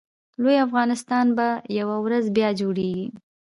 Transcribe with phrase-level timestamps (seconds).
[0.41, 1.47] لوی افغانستان به
[1.79, 3.07] یوه ورځ بیا جوړېږي